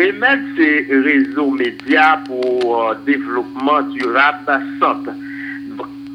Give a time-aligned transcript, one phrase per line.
[0.00, 5.10] remettre ces réseaux médias pour développement durable santé.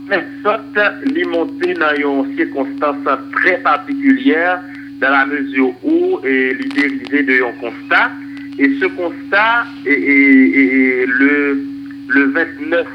[0.10, 4.62] SOT li monté dans une circonstance très particulière
[5.02, 8.12] dans la mesure où il dérivé de un constat.
[8.60, 11.60] Et ce constat est, le,
[12.08, 12.88] le 29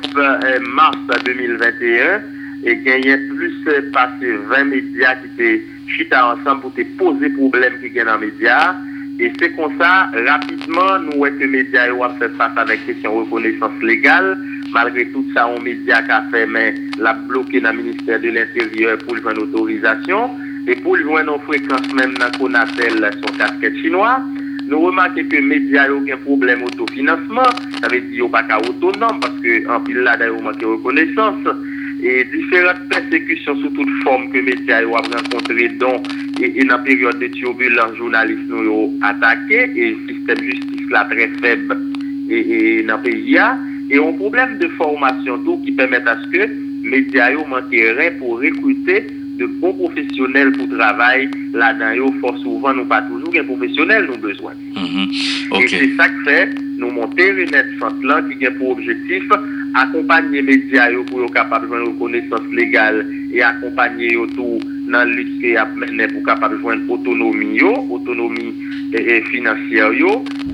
[0.75, 2.23] mars 2021
[2.65, 3.55] et gagné plus
[3.93, 8.27] passé 20 médias qui étaient chutés ensemble pour te poser problème qui gagnent dans les
[8.27, 8.75] médias
[9.19, 13.83] et c'est comme ça rapidement nous que les médias ont fait face avec question reconnaissance
[13.83, 14.39] légale
[14.73, 18.29] malgré tout ça, on média qui a fait, mais l'a bloqué dans le ministère de
[18.29, 20.31] l'Intérieur pour le une autorisation.
[20.67, 24.21] Et pour le joindre nos fréquences même dans qu'on appelle son casquette chinois,
[24.69, 27.49] nous remarquons que les médias ont un problème d'autofinancement.
[27.81, 31.39] Ça veut dire qu'ils pas autonome parce qu'en pile là, d'ailleurs, manque reconnaissance.
[32.03, 36.03] Et différentes persécutions sous toute forme que les médias ont rencontrées, dont
[36.41, 40.45] et, dans la période de turbulence, les journalistes nous ont attaqué et le système de
[40.45, 41.77] justice là très faible
[42.31, 43.39] et, dans le pays.
[43.91, 48.41] Et un problème de formation tout qui permet à ce que les médias manqueraient pour
[48.41, 49.07] recruter
[49.39, 52.13] de bons professionnels pour travailler là-dedans.
[52.21, 54.53] Fort souvent, nous pas toujours des professionnels nous besoin.
[54.77, 55.63] Mm-hmm.
[55.63, 59.25] Et c'est ça que fait nous monter une centre qui a pour objectif
[59.75, 65.41] accompagner les médias pour être capables de reconnaissance légale et accompagner autour dans la lutte
[65.41, 68.55] qui a pour capable de joindre autonomie, autonomie
[69.31, 69.91] financière,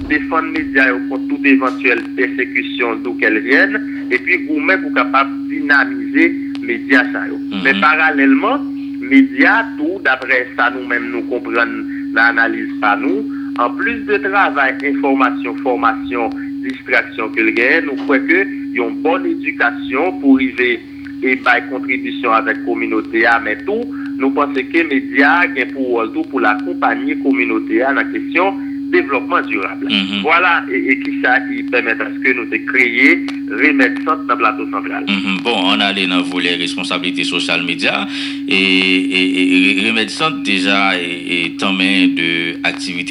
[0.08, 5.30] défendre les médias contre toute éventuelle persécution d'où qu'elle vienne, et puis vous-même pour capable
[5.48, 7.04] dynamiser les médias.
[7.04, 7.60] Mhm.
[7.64, 8.58] Mais parallèlement,
[9.00, 13.24] médias, tout, d'après ça, nous-mêmes, nous comprenons l'analyse par nous,
[13.58, 16.30] en plus de travail, information, formation,
[16.62, 20.80] distraction que le nous croyons qu'il y a une bonne éducation pour arriver
[21.22, 23.84] et par contribution avec la communauté, mais tout,
[24.19, 28.55] nous pensons que les médias ont pour tout pour l'accompagner communauté dans la question
[28.91, 29.87] développement durable.
[29.91, 30.22] Mhm.
[30.22, 34.37] Voilà, et, qui ça qui permet à ce que nous de créer, remettre dans le
[34.37, 35.05] plateau central.
[35.09, 35.41] Mhm.
[35.42, 38.06] Bon, on a allé dans volet responsabilité sociale média
[38.48, 40.12] et, et, remettre
[40.43, 42.56] déjà est en main de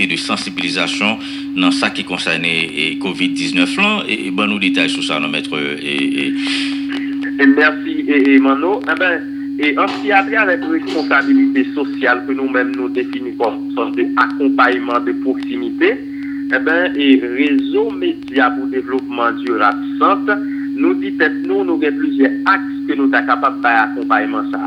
[0.07, 1.17] de sensibilisation
[1.55, 6.33] dans ça qui concerne COVID-19 là et, bon nous détails sur ça, nous mettre et,
[7.45, 8.79] merci et, Mano.
[8.83, 9.21] Eh ben,
[9.57, 15.97] et en psychiatrie avec responsabilité sociale que nous-mêmes nous définissons comme sorte d'accompagnement de proximité,
[16.53, 20.33] eh ben, et réseau média pour développement durable santé,
[20.75, 21.13] nous dit
[21.45, 24.59] nous, nous avons plusieurs axes que nous sommes capables d'accompagnement ça.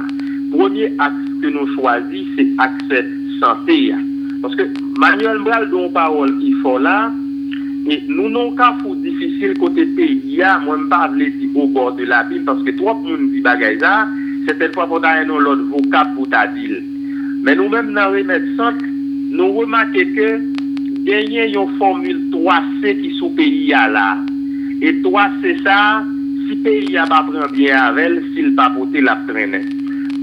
[0.51, 3.07] Premier axe que nous choisissons, c'est l'axe
[3.41, 3.93] santé.
[4.41, 4.63] Parce que
[4.99, 7.13] Manuel Bral, dont parole qu'il faut là,
[7.91, 8.95] et nous n'avons qu'un fou
[9.39, 12.99] difisil kote peyi ya, mwen pa vle di bo bor de la bil, paske trop
[12.99, 14.09] moun di bagay za,
[14.47, 16.83] se tel pa pou ta yon nou lot vokap pou ta dil.
[17.45, 18.83] Men nou men nan remet sant,
[19.31, 20.29] nou remake ke
[21.07, 24.19] genyen yon formule 3C ki sou peyi ya la.
[24.83, 26.03] E 3C sa,
[26.49, 29.69] si peyi ya pa pren bien avel, sil pa pote la prenen.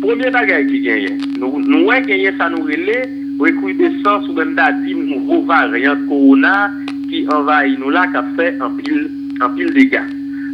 [0.04, 3.06] Premier bagay ki genyen, nou, nou wè genyen sa nou rele,
[3.40, 6.68] wè kouy de sens ou gen da di nou vova reyant korona,
[7.30, 9.10] envahit nous là, qui a fait un pile,
[9.42, 10.00] un pile dégâts.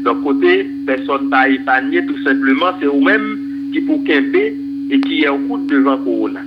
[0.04, 3.38] Donc, côté, personne pas épargné, tout simplement, c'est vous-même
[3.72, 6.42] qui pour Kembe et qui est en route devant Corona.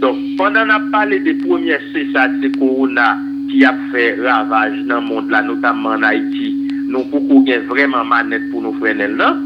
[0.00, 3.18] Donc, pendant qu'on a parlé des premiers CSA de Corona
[3.50, 6.54] qui a fait ravage dans le monde, là, notamment en Haïti,
[6.88, 9.36] nous beaucoup vraiment manette pour nous freiner là.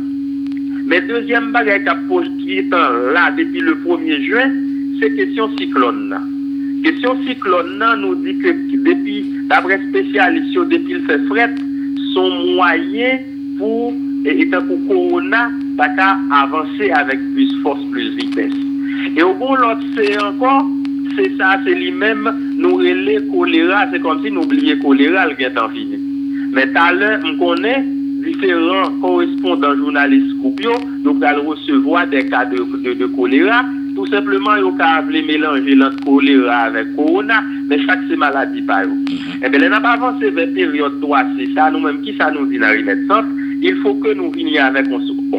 [0.87, 1.83] Mais deuxième bagage
[2.41, 4.51] qui est là depuis le 1er juin,
[5.01, 5.51] c'est question
[6.83, 8.49] Question cyclone nous dit que
[8.85, 11.55] depuis, d'après spécialistes, depuis le fait fret,
[12.15, 13.19] son moyen
[13.59, 13.93] pour,
[14.25, 18.53] étant pour Corona, qu'à avancer avec plus force, plus vitesse.
[19.17, 20.67] Et au bout, l'autre, c'est encore,
[21.17, 25.69] c'est ça, c'est lui-même, nous relais choléra, c'est comme si nous oublions choléra, le temps
[25.71, 25.99] fini.
[26.53, 27.85] Mais tout à l'heure, on connaît
[28.25, 30.73] différents correspondants journalistes Scoopio,
[31.05, 33.65] nous allons recevoir des cas de, choléra,
[33.99, 34.77] tout simplement, ils ont
[35.27, 38.87] mélanger l'autre choléra avec corona, mais chaque c'est maladie par eux.
[38.87, 39.43] Mm-hmm.
[39.45, 42.59] Eh bien, on pas avancé vers période 3, c'est ça, nous-mêmes, qui ça nous dit
[42.59, 42.85] dans les
[43.61, 44.87] il faut que nous venions avec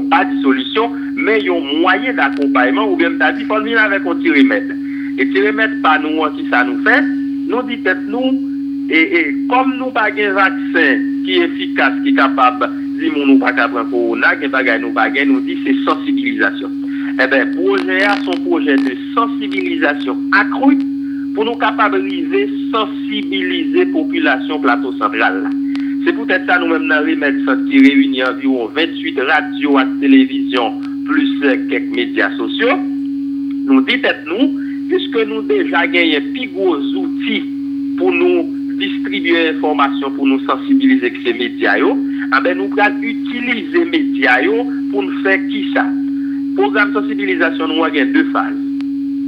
[0.09, 3.79] pas de solution, mais il y a un moyen d'accompagnement ou bien il faut venir
[3.79, 4.75] avec un petit remède.
[5.17, 7.01] Et petit remède, pas nous, qui ça nous fait,
[7.47, 8.41] nous dit peut nous,
[8.89, 12.69] et, comme nous pas un vaccin qui est efficace, qui est capable,
[12.99, 14.35] si nous pas capable corona,
[14.79, 16.69] nous pas nous dit c'est sensibilisation.
[17.21, 20.77] Eh bien, projet A, son projet de sensibilisation accrue
[21.35, 25.49] pour nous capabiliser, sensibiliser la population plateau central.
[26.05, 31.93] C'est peut-être ça nous-mêmes dans Remède qui réunit environ 28 radios et télévisions plus quelques
[31.93, 32.77] médias sociaux.
[33.65, 34.57] Nous dites nous,
[34.87, 37.43] puisque nous déjà gagné plus gros outils
[37.97, 38.45] pour nous
[38.79, 41.75] distribuer information pour nous sensibiliser avec ces médias,
[42.31, 44.39] ah ben, nous allons utiliser les médias
[44.89, 45.85] pour nous faire qui ça?
[46.59, 48.53] Programme de sensibilisation, nous avons deux phases.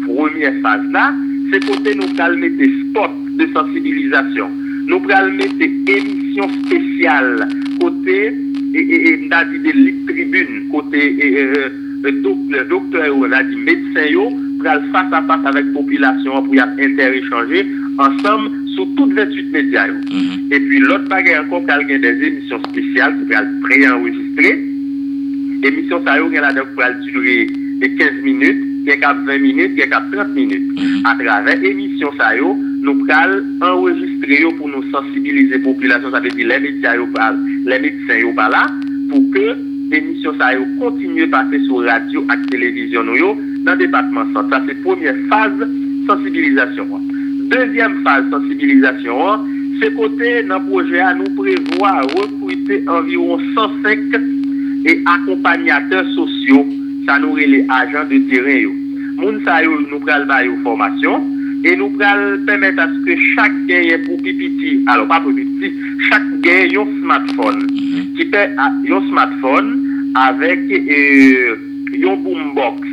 [0.06, 1.14] Première phase là,
[1.50, 2.58] c'est côté nous allons mettre
[2.90, 4.50] spot de sensibilisation.
[4.88, 5.56] Nous allons mettre
[5.88, 7.48] émission spéciale
[7.80, 8.34] côté
[8.74, 11.70] et, et, et, de tribune côté euh,
[12.22, 14.12] docteur, docteur ou dit médecin
[14.62, 17.66] pour face à face avec la population pour y interéchanger
[17.98, 19.88] ensemble sur toutes 28 médias.
[20.52, 23.26] Et puis l'autre bagage encore, il y a des émissions spéciales qui
[25.64, 26.22] emisyon sa mm-hmm.
[26.22, 27.38] yo gen la dek pou al dure
[27.82, 30.66] de 15 minute, gen kap 20 minute, gen kap 30 minute.
[30.74, 31.02] Mm -hmm.
[31.10, 36.34] A travè emisyon sa yo, nou pral enregistre yo pou nou sensibilize populasyon, sa ve
[36.34, 37.38] di le medisyen yo pal,
[37.70, 38.66] le medisyen yo pala,
[39.10, 39.46] pou ke
[39.98, 43.32] emisyon sa yo kontinye pase sou radio ak televizyon nou yo
[43.66, 44.46] nan depatman sa.
[44.50, 45.54] Sa se premier faz
[46.10, 47.08] sensibilizasyon an.
[47.52, 49.50] Dezyem faz sensibilizasyon an,
[49.82, 54.41] se kote nan proje an nou prevoa rekwite environ 105
[54.86, 56.66] et accompagnateurs sociaux,
[57.06, 58.72] ça nous les agents de terrain.
[59.18, 61.22] Moun ça nous prenons une formation
[61.64, 65.72] et nous allons permettre à ce que chaque gagne pour pipiti, alors pas pour pipiti,
[66.10, 68.16] chaque gagne un smartphone, mhm.
[68.18, 69.80] qui fait un smartphone
[70.16, 71.56] avec euh,
[72.04, 72.88] un boombox,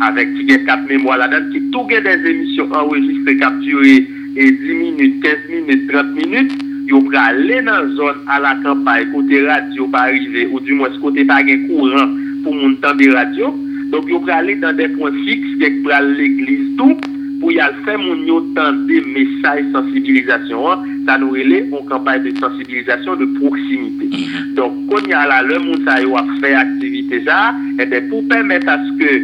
[0.00, 4.06] avec qui a quatre mémoires là-dedans, qui tout des émissions enregistrées, capturées,
[4.36, 6.52] et 10 minutes, 15 minutes, 30 minutes,
[6.90, 11.24] yo prale nan zon a la kampay kote radyo pa arrive ou di mwes kote
[11.28, 13.52] pa gen kouran pou moun tan de radyo
[13.92, 16.98] donk yo prale nan de pon fix dek prale l'eglis tou
[17.40, 22.20] pou yal fè moun yo tan de mesaj sensibilizasyon an sa nou rele on kampay
[22.26, 24.50] de sensibilizasyon de proksimite mm-hmm.
[24.58, 27.40] donk kon yal la le moun sa yo a fè aktivite sa
[27.78, 29.14] eh ete pou pèmèt aske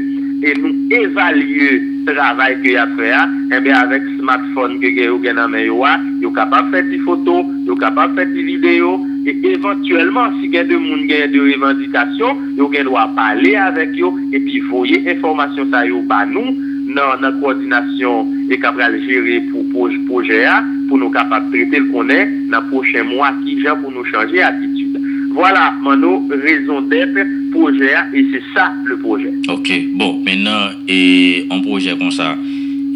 [0.47, 0.73] e nou
[1.03, 1.77] evalye
[2.09, 3.27] travay ke ya fè a
[3.59, 6.91] ebe eh avèk smartphone ge gen yo gen nan men yo a, yo kapap fet
[6.91, 11.43] di foto, yo kapap fet di video, e eventuelman si gen de moun gen de
[11.47, 16.25] revendikasyon, yo gen do a pale avek yo, e pi voye informasyon sa yo ba
[16.27, 16.57] nou,
[16.87, 20.59] nan nan koordinasyon e kapral jere pou poj proje a,
[20.89, 25.03] pou nou kapap trete l konen nan pochen mwa ki jan pou nou chanje atitude.
[25.37, 27.19] Voilà, man nou rezon dep
[27.53, 29.35] proje a, e se sa le proje.
[29.53, 32.33] Ok, bon, menan, e an proje kon sa,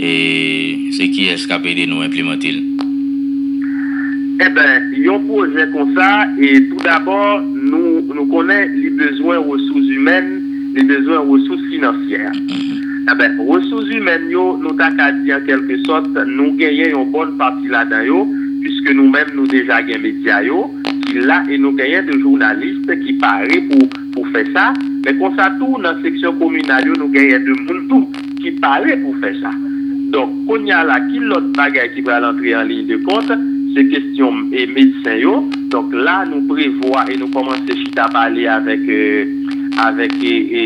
[0.01, 2.63] e se ki eskape de nou implementil?
[4.41, 9.43] E eh ben, yon proje kon sa, e tout d'abord nou, nou konen li bezwen
[9.45, 10.31] resous humen,
[10.73, 12.25] li bezwen resous financier.
[12.33, 13.11] E mm-hmm.
[13.13, 17.13] eh ben, resous humen yo, nou tak a di an kelke sot, nou genyen yon
[17.13, 18.25] bon parti la dan yo,
[18.65, 20.65] puisque nou men nou deja gen media yo,
[21.05, 24.71] ki la e nou genyen de jounaliste ki pare pou, pou fe sa,
[25.05, 28.97] men kon sa tou nan seksyon komunal yo nou genyen de moun tou ki pare
[29.05, 29.53] pou fe sa.
[30.11, 33.33] Donc, il y a là, qui l'autre bagage qui va l'entrer en ligne de compte,
[33.75, 35.21] c'est question et médecins.
[35.71, 37.63] Donc là, nous prévoyons et nous commençons
[37.97, 39.25] à parler avec, euh,
[39.79, 40.13] avec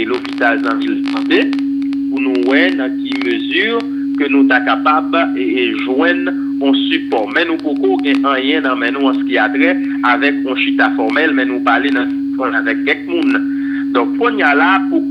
[0.07, 1.51] l'hôpital en ville santé
[2.09, 3.79] pour nous voir dans quelle mesure
[4.19, 6.33] que nous sommes capables de joindre
[6.63, 7.31] un support.
[7.35, 11.33] Mais nous pouvons rien dans nous en ce qui a trait avec un chita formel,
[11.35, 11.91] mais nous parler
[12.41, 13.41] avec quelqu'un.
[13.93, 15.03] Donc, pour là, pour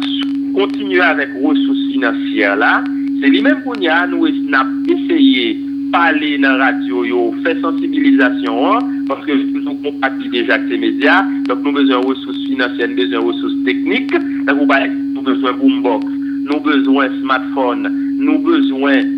[0.55, 2.83] continuer avec ressources financières là,
[3.23, 5.53] Se li menm koun ya nou es nap eseye
[5.93, 11.21] pale nan radyo yo, fe sensibilizasyon an, paske nou kon pati deja ak se media,
[11.47, 14.11] donk nou bezwen resous finansyen, bezwen resous teknik,
[14.49, 16.03] nou bezwen boombox,
[16.49, 19.15] nou bezwen smartphone, nou bezwen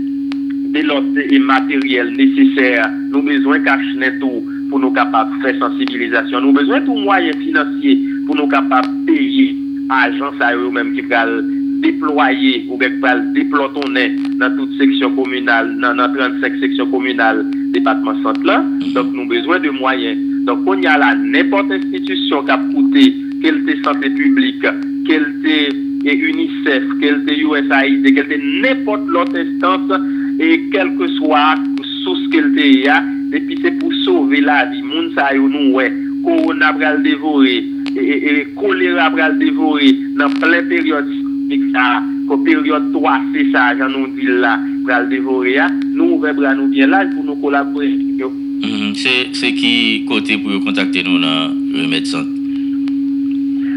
[0.77, 4.36] delote e materyel neseser, nou bezwen kache neto
[4.70, 9.50] pou nou kapap fe sensibilizasyon, nou bezwen tou mwayen finansye pou nou kapap peye
[9.98, 11.39] ajan sa yo menm ki pral
[11.86, 12.89] déployer ou bien
[13.34, 18.63] déployer dans toute section communale, dans, 35 sections communales département centre là.
[18.94, 20.18] Donc, nous avons besoin de moyens.
[20.46, 24.65] Donc, on y a là n'importe institution qui a coûté, quelle était santé publique,
[25.08, 25.70] quelle était
[26.06, 29.92] UNICEF, quelle était USAID, quelle était n'importe l'autre instance,
[30.39, 31.56] et quel que soit
[32.04, 32.88] source qu'elle était,
[33.34, 34.84] et puis c'est pour sauver la vie.
[34.84, 35.92] Moun sa yo nous ouais,
[36.24, 37.63] corona le dévorer,
[37.98, 41.10] et, et choléra le dévorer dans plein période
[41.46, 46.34] spesifik sa, ko peryode 3C sa jan nou di la pral devore ya, nou ouve
[46.34, 48.30] bra nou bien laj pou nou kolabore yo.
[48.30, 48.94] Mm -hmm.
[48.96, 52.28] se, se ki kote pou yo kontakte nou nan remet sant?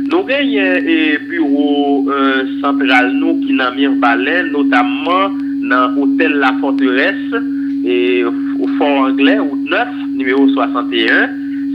[0.09, 5.37] Nou genye e bureau euh, sentral nou ki nan Mirbalè, notamman
[5.69, 7.37] nan Hotel La Forteresse,
[7.85, 11.29] e, ou Fort Anglais, ou 9, numero 61.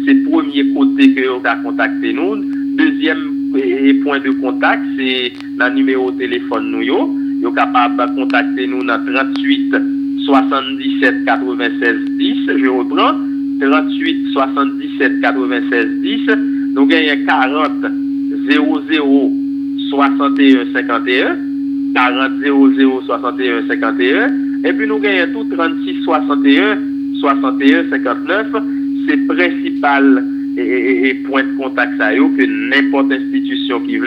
[0.06, 2.42] Se premier kote ki yo ta kontakte nou.
[2.74, 3.22] Dezyem
[3.54, 7.10] e, point de kontak, se le numéro de téléphone nous yo.
[7.42, 9.76] Yo capable de contacter nous dans 38
[10.26, 12.36] 77 96 10.
[12.58, 13.16] Je reprends.
[13.60, 16.20] 38 77 96 10.
[16.76, 17.72] Nous gagnons 40
[18.50, 19.32] 00
[19.90, 21.38] 61 51.
[21.94, 24.28] 40 00 61 51.
[24.66, 26.78] Et puis nous gagnons tout 36 61
[27.20, 28.48] 61 59.
[29.08, 30.24] C'est principal
[30.58, 33.98] et, point de contact ça que n'importe institution qui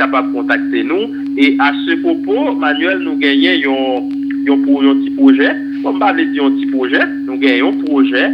[0.00, 1.10] kapap kontakte nou.
[1.36, 4.10] E a se popo, Manuel nou genyen yon,
[4.46, 5.52] yon, pou, yon ti proje.
[5.82, 8.24] Bon, Mwen pa vle di yon ti proje, nou genyen yon proje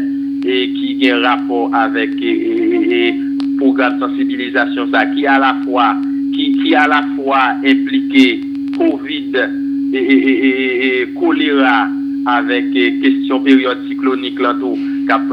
[0.43, 3.01] e, ki gen rapor avèk e e, e, e,
[3.61, 5.93] program sensibilizasyon sa ki a la fwa,
[6.33, 8.27] ki, ki a la fwa implike
[8.79, 11.83] COVID e, e kolera
[12.33, 12.71] avèk
[13.03, 14.79] kestyon peryode siklonik lantou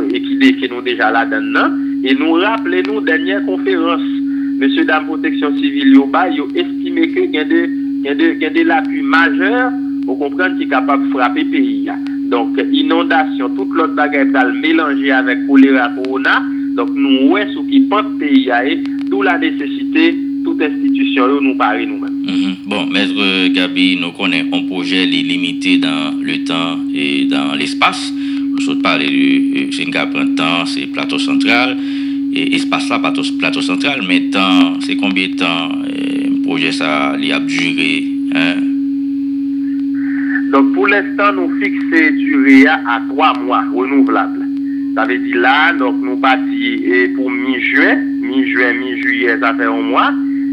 [0.10, 1.78] ki deke nou deja la den nan.
[2.04, 4.06] E nou rappele nou denyen konferans
[4.60, 7.70] Monsieur Dame Protection Civile, yo ba, yo estimé que y a des,
[8.04, 9.72] y des lacunes majeures,
[10.06, 11.90] vous comprenez, qui est capable de frapper le pays.
[12.30, 16.44] Donc, inondation, toute l'autre bagarre mélangée avec choléra corona.
[16.76, 22.26] Donc, nous, ouais, ce qui le pays, d'où la nécessité, toute institution, nous parler nous-mêmes.
[22.28, 22.56] Mhm.
[22.68, 28.12] Bon, Maître Gabi, nous connaissons un projet limité dans le temps et dans l'espace.
[28.60, 31.78] Nous avons parlé du Singapour Printemps, c'est plateau central
[32.30, 37.90] E, espasa plato sentral, men tan, se konbye tan euh, proje sa li ap jure?
[40.54, 44.46] Don pou l'estan nou fikse jure a 3 mwa renouvelable.
[44.94, 46.76] Sa ve di la, nou pati
[47.16, 50.06] pou mi-juen, mi-juen, mi-juye, sa fe 1 mwa,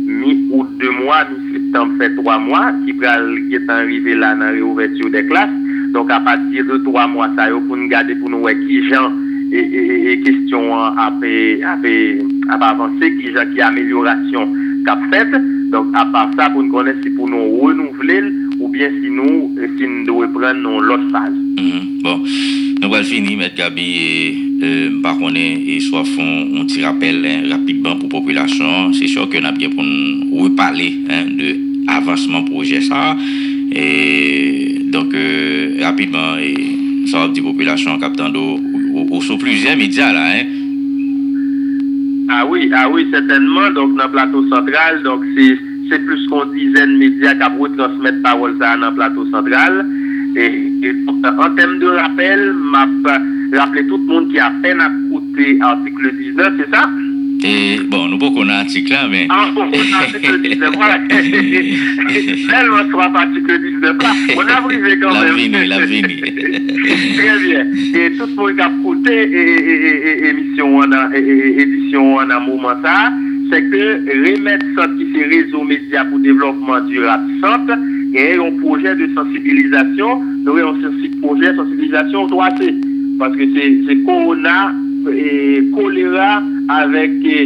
[0.06, 5.26] mi-out 2 mwa, mi-septembre fe 3 mwa, ki pral getan rive la nan reouverture de
[5.28, 5.52] klas.
[5.92, 9.12] Donk a pati de 3 mwa sa yo pou nou gade pou nou weki jan
[9.46, 11.22] E, e, e, e kestyon ap
[12.66, 15.34] avanse ki ja ki ameliorasyon kap fet,
[15.70, 19.52] donk ap par sa pou nou konen si pou nou renouvelen ou bien si nou,
[19.76, 21.30] si nou do repren nou lot faz.
[21.30, 21.84] Mm -hmm.
[22.02, 22.22] Bon,
[22.80, 23.86] nou wèl fini, Mèd Gabi,
[24.62, 29.40] euh, par konen, e so fon, on ti rappel rapidman pou populasyon, se syo ke
[29.40, 30.90] nan bien pou nou repale
[31.38, 31.54] de
[31.86, 33.16] avansman proje sa,
[33.70, 38.58] e donk euh, rapidman, e sa wap di populasyon kap tan do
[39.20, 40.44] sur plusieurs médias là, hein?
[42.28, 43.70] Ah oui, ah oui, certainement.
[43.70, 48.22] Donc, dans le plateau central, donc c'est plus qu'une dizaine de médias qui ont transmettre
[48.22, 49.86] parole ça dans le plateau central.
[50.36, 50.72] Et,
[51.06, 52.86] en termes de rappel, m'a
[53.56, 56.88] rappelé tout le monde qui a peine à écouter l'article 19, c'est ça?
[57.44, 59.26] Et bon, nous beaucoup article là, mais.
[59.28, 60.98] Ah, bon, article 19, voilà.
[61.08, 64.12] Tellement soit article 19 là.
[64.36, 65.52] On a brisé quand même.
[65.52, 66.02] La la vie.
[66.02, 67.66] Très bien.
[67.94, 73.12] Et tout le monde qui a écouté émission en édition en un moment ça,
[73.50, 77.78] c'est que remettre ça qui c'est réseau média pour développement durable centre,
[78.14, 82.74] et un projet de sensibilisation, nous avons un projet de sensibilisation 3C.
[83.18, 83.44] Parce que
[83.86, 84.72] c'est Corona
[85.06, 86.40] E kolera
[86.72, 87.38] avèk e,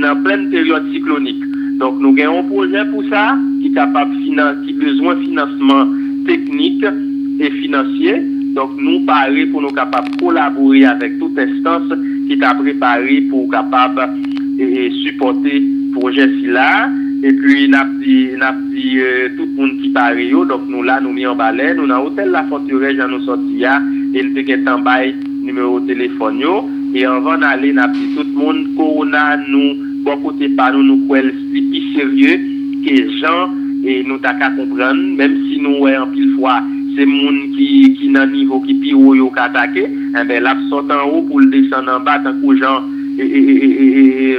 [0.00, 1.40] nan plèn peryode siklonik.
[1.80, 5.92] Donk nou gen yon proje pou sa ki kapap finan, ki bezwen financeman
[6.28, 8.16] teknik e finansye.
[8.56, 11.92] Donk nou pare pou nou kapap kolabori avèk tout estans
[12.28, 14.00] ki ta prepari pou kapap
[14.58, 15.60] e, e supporte
[15.96, 16.88] proje si la.
[17.22, 20.96] E pi nap di, nap di euh, tout moun ki pare yo, dok nou la
[20.98, 23.76] nou mi an bale, nou nan hotel la fonturej an nou soti ya,
[24.18, 25.12] el peke tambay
[25.42, 26.42] numéro de téléphone
[26.94, 31.20] et avant d'aller n'a tout le monde corona nous bon côté par nous nous quoi
[31.20, 32.38] plus sérieux
[32.84, 33.50] que gens
[33.84, 36.60] et nous t'a qu'à comprendre même si nous ouais en pile fois
[36.96, 41.08] c'est monde qui qui dans niveau qui pire yo attaquer eh ben là sort en
[41.08, 42.82] haut pour le descendre en bas tant que gens
[43.18, 44.38] et et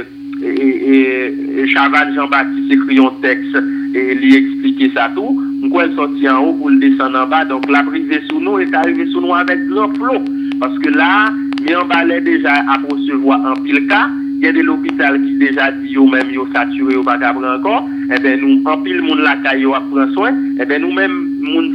[1.56, 3.56] et Chaval Jean-Baptiste écrit un texte
[3.94, 5.40] et lui expliquer ça tout.
[5.62, 7.44] Moi, elle sorti en haut pour le descendre en bas.
[7.44, 10.22] Donc, la brisée sous nous est arrivée sous nous avec grand flot.
[10.64, 11.30] Parce que là,
[11.76, 14.08] en balai déjà à recevoir en pile cas.
[14.38, 17.86] Il y a de l'hôpital qui déjà dit eux même yo saturé ou pas encore.
[18.10, 20.32] Eh bien, nous, en pile monde la caille à prendre soin.
[20.58, 21.74] Eh bien, nous-mêmes, monde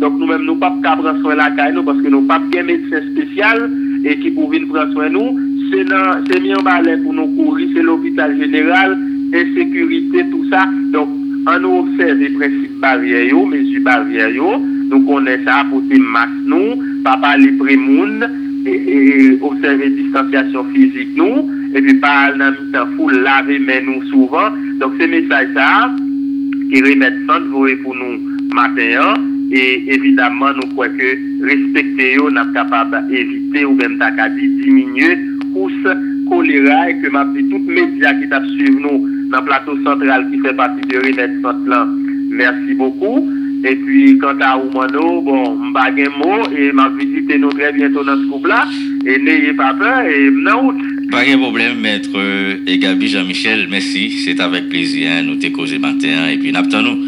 [0.00, 3.70] donc nous-mêmes, nous pas prendre soin la caille parce que nous pas bien médecin spécial
[4.04, 5.38] et qui pour prendre soin nous.
[5.70, 8.98] C'est mis en pour nous courir, c'est l'hôpital général,
[9.32, 10.66] insécurité, tout ça.
[10.92, 11.08] Donc,
[11.46, 14.58] on observe les principes barrières, mesures barrières,
[14.90, 18.28] nous connaissons ça, porter masque nous, pas parler monde,
[18.66, 24.02] et, observer distanciation physique nous, et puis pas dans le temps fou laver mais nous
[24.10, 24.50] souvent.
[24.80, 25.90] Donc c'est message ça
[26.72, 27.38] qui remettent ça
[27.82, 28.20] pour nous
[28.54, 29.14] matin hein.
[29.52, 33.98] et évidemment nous croyons que respecter nous sommes capables d'éviter ou même
[34.62, 35.18] diminuer
[35.52, 35.72] pousse
[36.28, 40.30] choléra et que m'a dit les médias qui t'a suivi nous dans le plateau central
[40.30, 41.86] qui fait partie de centre là.
[42.30, 43.26] Merci beaucoup.
[43.64, 48.16] Et puis, quant à Oumano, bon, m'a mot et m'a visité nous très bientôt dans
[48.16, 48.66] ce couple-là.
[49.06, 50.74] Et n'ayez pas peur et non
[51.10, 52.10] Pas de problème, maître
[52.66, 54.10] et Gabi Jean-Michel, merci.
[54.24, 55.10] C'est avec plaisir.
[55.10, 57.04] Hein, nous causé matin et puis nous